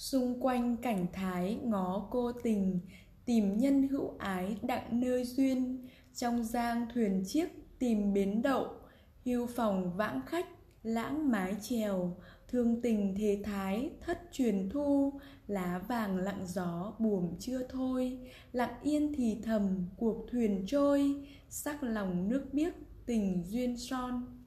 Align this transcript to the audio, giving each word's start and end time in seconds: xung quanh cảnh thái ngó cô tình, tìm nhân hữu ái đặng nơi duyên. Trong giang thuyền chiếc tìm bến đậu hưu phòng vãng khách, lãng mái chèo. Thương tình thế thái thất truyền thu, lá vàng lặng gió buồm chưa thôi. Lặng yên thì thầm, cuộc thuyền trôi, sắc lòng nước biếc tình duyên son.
xung 0.00 0.40
quanh 0.40 0.76
cảnh 0.76 1.06
thái 1.12 1.58
ngó 1.62 2.08
cô 2.10 2.32
tình, 2.32 2.80
tìm 3.24 3.58
nhân 3.58 3.88
hữu 3.88 4.14
ái 4.18 4.56
đặng 4.62 5.00
nơi 5.00 5.24
duyên. 5.24 5.86
Trong 6.14 6.44
giang 6.44 6.86
thuyền 6.94 7.24
chiếc 7.26 7.48
tìm 7.78 8.12
bến 8.12 8.42
đậu 8.42 8.66
hưu 9.24 9.46
phòng 9.46 9.96
vãng 9.96 10.20
khách, 10.26 10.46
lãng 10.82 11.30
mái 11.30 11.56
chèo. 11.62 12.16
Thương 12.48 12.82
tình 12.82 13.14
thế 13.18 13.42
thái 13.44 13.90
thất 14.00 14.18
truyền 14.32 14.68
thu, 14.70 15.12
lá 15.46 15.80
vàng 15.88 16.16
lặng 16.16 16.46
gió 16.46 16.94
buồm 16.98 17.38
chưa 17.38 17.66
thôi. 17.68 18.18
Lặng 18.52 18.74
yên 18.82 19.12
thì 19.16 19.38
thầm, 19.42 19.86
cuộc 19.96 20.26
thuyền 20.30 20.64
trôi, 20.66 21.28
sắc 21.48 21.82
lòng 21.82 22.28
nước 22.28 22.44
biếc 22.52 22.72
tình 23.06 23.44
duyên 23.46 23.76
son. 23.78 24.39